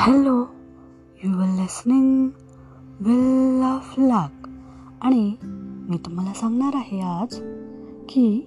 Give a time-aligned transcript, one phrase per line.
[0.00, 0.46] Hello
[1.24, 2.28] you will listening
[3.00, 4.48] will of luck.
[5.00, 5.36] आणि
[5.88, 7.40] मी तुम्हाला सांगणार आहे आज
[8.08, 8.40] की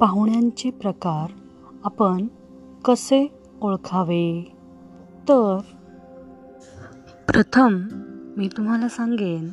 [0.00, 1.32] पाहुण्यांचे प्रकार
[1.84, 2.26] आपण
[2.84, 4.56] कसे ओळखावे?
[5.28, 5.58] तर
[7.28, 7.74] प्रथम
[8.36, 9.48] मी तुम्हाला सांगेन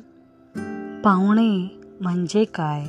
[1.02, 2.86] पाहुणे म्हणजे काय?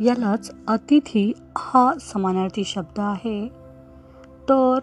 [0.00, 3.48] यालाच अतिथी हा समानार्थी शब्द आहे.
[4.48, 4.78] तर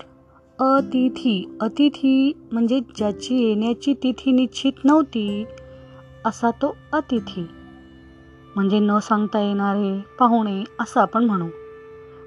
[0.59, 1.57] अतिथी.
[1.61, 5.45] अतिथी म्हणजे ज्याची येण्याची तिथी निश्चित नव्हती
[6.25, 7.47] असा तो अतिथी.
[8.55, 11.47] म्हणजे न सांगता येणारे पाहुणे असं आपण म्हणू.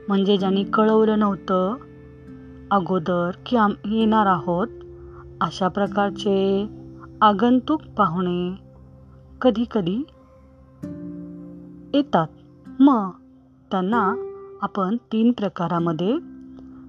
[0.08, 1.74] म्हणजे ज्यांनी कळवलं नव्हतं
[2.70, 4.68] अगोदर की आम येणार आहोत
[5.40, 6.68] अशा प्रकारचे
[7.20, 8.54] आगंतुक पाहुणे
[9.40, 10.04] कधीकधी
[11.94, 12.28] येतात.
[12.78, 13.10] मग
[13.70, 14.14] त्यांना
[14.62, 16.12] आपण तीन प्रकारामध्ये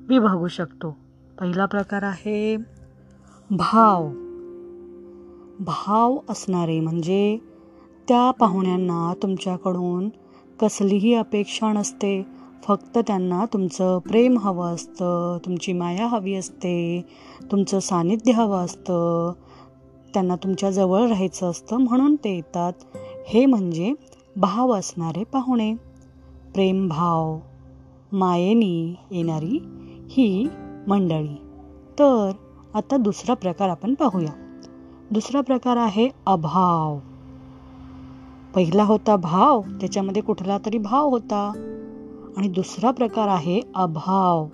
[0.07, 1.06] विभागू शकतो.
[1.39, 2.57] पहिला प्रकार आहे
[3.49, 4.07] भाव.
[5.59, 7.37] भाव असणारे म्हणजे
[8.07, 10.09] त्या पाहुण्यांना तुमच्याकडून
[10.59, 12.25] कसलीही अपेक्षा नसते.
[12.63, 17.05] फक्त त्यांना तुमचं प्रेम हवं असतं तुमची माया हवी असते
[17.51, 19.33] तुमचं सानिध्य हवं असतं
[20.13, 22.73] त्यांना तुमच्या जवळ राहायचं असतं म्हणून ते येतात.
[23.27, 23.93] हे म्हणजे
[24.35, 25.73] भाव असणारे पाहुणे.
[26.53, 27.39] प्रेमभाव
[28.11, 29.59] मायेनी येणारी
[30.09, 30.47] ही
[30.87, 31.35] मंडळी
[31.99, 32.31] तर
[32.73, 34.59] आता दुसरा प्रकार आपण पाहूया.
[35.11, 36.99] दुसरा प्रकार आहे अभाव.
[38.55, 41.51] पहिला होता भाव त्याच्यामध्ये कुठला तरी भाव होता.
[42.37, 44.47] आणि दुसरा प्रकार आहे अभाव.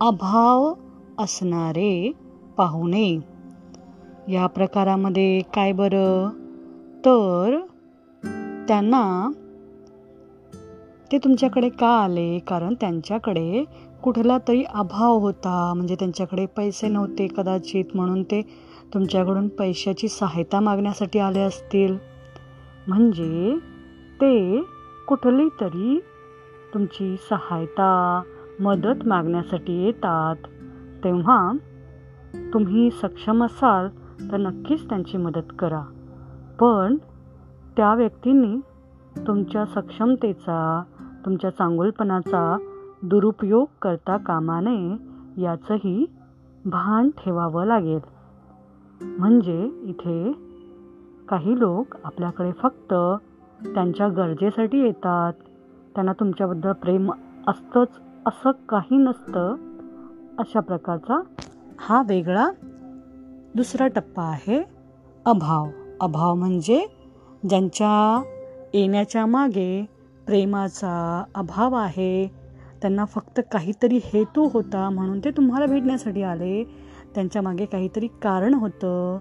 [0.00, 0.74] अभाव
[1.18, 2.12] असणारे
[2.56, 3.18] पाहुणे.
[4.28, 6.28] या प्रकारामध्ये काय बरं?
[7.04, 7.60] तर
[8.68, 9.30] त्यांना
[11.12, 12.38] ते तुमच्याकडे का आले?
[12.38, 13.64] कारण त्यांच्याकडे
[14.02, 15.72] कुठला तरी अभाव होता.
[15.76, 18.42] म्हणजे त्यांच्याकडे पैसे नव्हते कदाचित म्हणून ते
[18.94, 21.96] तुमच्याकडून पैशाची सहायता मागण्यासाठी आले असतील.
[22.88, 23.58] म्हणजे
[24.20, 24.62] ते
[25.08, 26.04] कुठली तरी
[26.74, 28.22] तुमची सहायता
[28.60, 30.36] मदत मागण्यासाठी येतात.
[31.04, 31.52] तेव्हा
[32.54, 33.88] तुम्ही सक्षम असाल
[34.32, 35.82] तर नक्कीच त्यांची मदत करा.
[36.60, 36.96] पण
[37.76, 38.60] त्या व्यक्तींनी
[39.26, 40.82] तुमच्या सक्षमतेचा
[41.26, 42.56] तुमच्या चांगुलपणाचा
[43.02, 44.96] दुरुपयोग करता कामा नये
[45.42, 46.06] याचंही
[46.64, 47.98] भान ठेवावं लागेल.
[49.18, 50.32] म्हणजे इथे
[51.28, 52.94] काही लोक आपल्याकडे फक्त
[53.74, 55.32] त्यांच्या गरजेसाठी येतात.
[55.94, 57.12] त्यांना तुमच्याबद्दल प्रेम
[57.46, 57.88] असतंच
[58.26, 59.54] असं काही नसतं.
[60.38, 61.20] अशा प्रकारचा
[61.80, 62.48] हा वेगळा
[63.54, 64.64] दुसरा टप्पा आहे
[65.26, 65.66] अभाव.
[66.00, 66.86] अभाव म्हणजे
[67.48, 68.22] ज्यांच्या
[68.74, 69.95] येण्याच्या मागे
[70.26, 72.26] प्रेमाचा अभाव आहे.
[72.82, 76.64] त्यांना फक्त काहीतरी हेतू होता म्हणून ते तुम्हाला भेटण्यासाठी आले.
[77.14, 79.18] त्यांच्या मागे काहीतरी कारण होतं.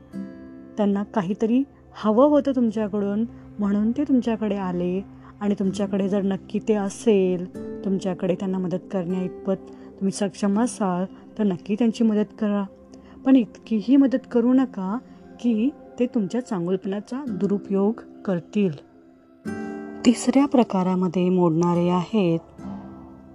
[0.78, 3.26] त्यांना काहीतरी हवं होतं तुमच्याकडून
[3.60, 5.06] म्हणून ते तुमच्याकडे आले.
[5.42, 7.56] आणि तुमच्याकडे जर नक्की ते असेल
[7.86, 11.06] तुमच्याकडे त्यांना मदत करण्या इतपत तुम्ही सक्षम असाल
[11.38, 12.64] तर नक्की त्यांची मदत करा.
[13.26, 14.98] पण इतकीही मदत करू नका
[15.40, 17.94] की ते तुमच्या चांगुलपणाचा दुरुपयोग
[18.26, 18.94] करतील.
[20.06, 22.40] तिसऱ्या प्रकारामध्ये मोडणारे आहेत.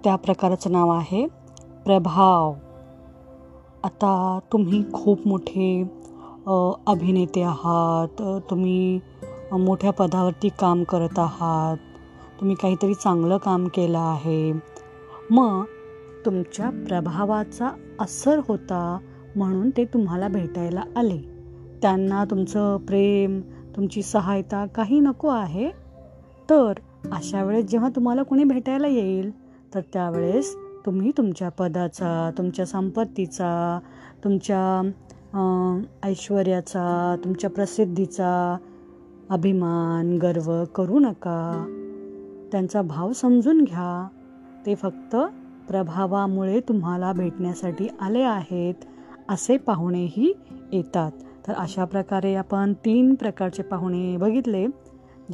[0.03, 1.25] त्या प्रकाराचं नाव आहे
[1.85, 2.53] प्रभाव.
[3.83, 5.83] आता तुम्ही खूप मोठे
[6.87, 8.21] अभिनेते आहात.
[8.49, 8.99] तुम्ही
[9.51, 11.77] मोठ्या पदावरती काम करत आहात.
[12.39, 14.51] तुम्ही काहीतरी चांगलं काम केलं आहे.
[15.31, 15.63] मग
[16.25, 18.97] तुमच्या प्रभावाचा असर होता
[19.35, 21.17] म्हणून ते तुम्हाला भेटायला आले.
[21.81, 23.41] त्यांना तुमचं प्रेम
[23.75, 25.80] तुमची सहायता काही नको आहे?
[26.51, 26.73] तर
[27.11, 29.29] अशा वेळेस जेव्हा तुम्हाला कोणी भेटायला येईल
[29.75, 33.79] तर त्यावेळेस तुम्ही तुमच्या पदाचा तुमच्या संपत्तीचा
[34.23, 34.91] तुमच्या
[36.03, 38.57] ऐश्वर्याचा तुमच्या प्रसिद्धीचा
[39.29, 41.65] अभिमान गर्व करू नका.
[42.51, 44.07] त्यांचा भाव समजून घ्या.
[44.65, 45.15] ते फक्त
[45.67, 48.85] प्रभावामुळे तुम्हाला भेटण्यासाठी आले आहेत
[49.29, 50.33] असे पाहुणेही
[50.73, 51.11] येतात.
[51.47, 54.67] तर अशा प्रकारे आपण तीन प्रकारचे पाहुणे बघितले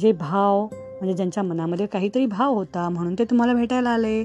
[0.00, 0.66] जे भाव
[1.00, 4.24] म्हणजे ज्यांच्या मनामध्ये काहीतरी भाव होता म्हणून ते तुम्हाला भेटायला आले.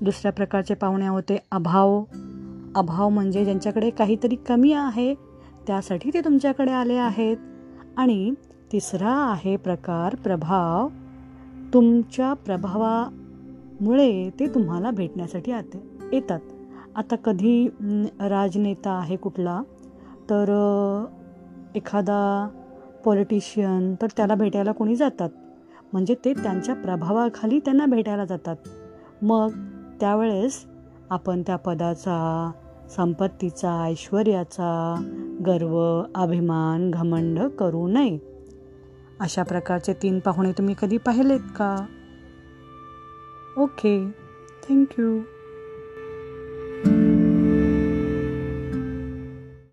[0.00, 2.02] दुसऱ्या प्रकारचे पाहुणे होते अभाव.
[2.74, 5.14] अभाव म्हणजे ज्यांच्याकडे काहीतरी कमी आहे
[5.66, 7.36] त्यासाठी ते तुमच्याकडे आले आहेत.
[7.96, 8.32] आणि
[8.72, 10.88] तिसरा आहे प्रकार प्रभाव.
[11.74, 15.82] तुमच्या प्रभावामुळे ते तुम्हाला भेटण्यासाठी आते
[16.12, 16.40] येतात.
[16.96, 17.68] आता कधी
[18.20, 19.62] राजनेता आहे कुठला
[20.30, 20.50] तर
[21.74, 22.48] एखादा
[23.04, 25.28] पॉलिटिशियन तर त्याला भेटायला कोणी जातात?
[25.92, 28.56] म्हणजे ते त्यांच्या प्रभावाखाली त्यांना भेटायला जातात.
[29.22, 29.50] मग
[30.00, 30.64] त्यावेळेस
[31.10, 32.50] आपण त्या पदाचा
[32.96, 34.94] संपत्तीचा ऐश्वर्याचा
[35.46, 38.18] गर्व अभिमान घमंड करू नये.
[39.20, 41.86] अशा प्रकारचे तीन पाहुणे तुम्ही कधी पाहिलेत का?
[43.58, 44.10] Okay
[44.68, 45.20] thank you.